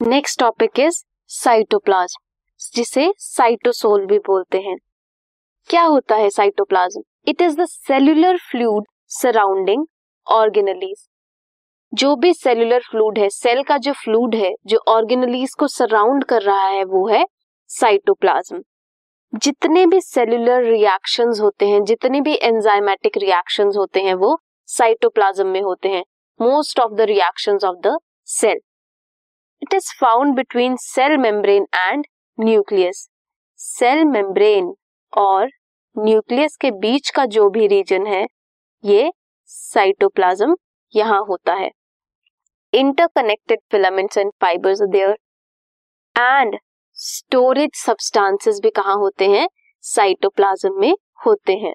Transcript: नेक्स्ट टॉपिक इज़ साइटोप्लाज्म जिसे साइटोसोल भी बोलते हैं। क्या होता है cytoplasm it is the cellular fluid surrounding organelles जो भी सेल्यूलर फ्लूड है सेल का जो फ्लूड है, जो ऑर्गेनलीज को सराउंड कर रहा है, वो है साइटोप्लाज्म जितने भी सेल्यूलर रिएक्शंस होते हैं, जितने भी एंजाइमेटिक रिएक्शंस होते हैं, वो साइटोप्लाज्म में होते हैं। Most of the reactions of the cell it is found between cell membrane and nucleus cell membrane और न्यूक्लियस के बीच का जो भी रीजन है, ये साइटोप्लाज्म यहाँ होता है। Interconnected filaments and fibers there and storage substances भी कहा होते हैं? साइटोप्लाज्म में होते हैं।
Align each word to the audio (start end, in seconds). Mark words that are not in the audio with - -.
नेक्स्ट 0.00 0.38
टॉपिक 0.40 0.78
इज़ 0.80 0.96
साइटोप्लाज्म 1.30 2.70
जिसे 2.74 3.06
साइटोसोल 3.18 4.04
भी 4.06 4.18
बोलते 4.18 4.58
हैं। 4.58 4.76
क्या 5.70 5.82
होता 5.82 6.16
है 6.16 6.28
cytoplasm 6.30 7.02
it 7.28 7.42
is 7.42 7.56
the 7.56 7.64
cellular 7.64 8.36
fluid 8.50 8.84
surrounding 9.10 9.84
organelles 10.26 11.06
जो 11.92 12.14
भी 12.16 12.32
सेल्यूलर 12.34 12.82
फ्लूड 12.90 13.18
है 13.18 13.28
सेल 13.28 13.62
का 13.62 13.78
जो 13.78 13.92
फ्लूड 13.94 14.34
है, 14.34 14.52
जो 14.66 14.78
ऑर्गेनलीज 14.88 15.54
को 15.54 15.68
सराउंड 15.68 16.24
कर 16.24 16.42
रहा 16.42 16.66
है, 16.66 16.84
वो 16.84 17.06
है 17.08 17.24
साइटोप्लाज्म 17.70 18.62
जितने 19.32 19.84
भी 19.86 20.00
सेल्यूलर 20.00 20.62
रिएक्शंस 20.62 21.40
होते 21.40 21.68
हैं, 21.68 21.82
जितने 21.84 22.20
भी 22.20 22.34
एंजाइमेटिक 22.34 23.16
रिएक्शंस 23.16 23.76
होते 23.76 24.02
हैं, 24.02 24.14
वो 24.14 24.38
साइटोप्लाज्म 24.68 25.46
में 25.46 25.60
होते 25.62 25.88
हैं। 25.88 26.04
Most 26.40 26.80
of 26.80 26.92
the 26.92 27.10
reactions 27.12 27.64
of 27.64 27.86
the 27.86 27.98
cell 28.28 28.60
it 29.62 29.74
is 29.74 29.92
found 30.00 30.34
between 30.34 30.76
cell 30.76 31.16
membrane 31.18 31.66
and 31.76 32.06
nucleus 32.38 33.08
cell 33.60 34.04
membrane 34.04 34.72
और 35.12 35.48
न्यूक्लियस 35.96 36.56
के 36.56 36.70
बीच 36.70 37.10
का 37.10 37.24
जो 37.26 37.48
भी 37.50 37.66
रीजन 37.66 38.06
है, 38.06 38.26
ये 38.84 39.10
साइटोप्लाज्म 39.50 40.56
यहाँ 40.94 41.20
होता 41.28 41.54
है। 41.54 41.70
Interconnected 42.72 43.58
filaments 43.70 44.18
and 44.18 44.30
fibers 44.40 44.82
there 44.82 45.16
and 46.16 46.58
storage 46.98 47.70
substances 47.76 48.60
भी 48.62 48.70
कहा 48.70 48.92
होते 48.92 49.28
हैं? 49.28 49.48
साइटोप्लाज्म 49.84 50.80
में 50.80 50.94
होते 51.26 51.52
हैं। 51.52 51.74